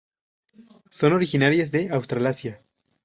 Son 0.89 1.13
originarias 1.13 1.69
de 1.71 1.89
Australasia. 1.91 2.63